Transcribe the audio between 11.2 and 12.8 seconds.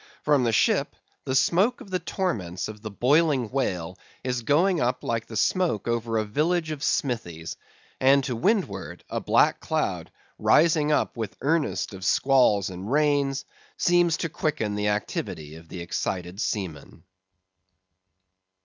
earnest of squalls